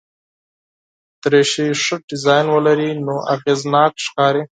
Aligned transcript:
دریشي 1.21 1.67
ښه 1.83 1.95
ډیزاین 2.09 2.45
ولري 2.51 2.91
نو 3.05 3.15
اغېزناک 3.35 3.93
ښکاري. 4.05 4.43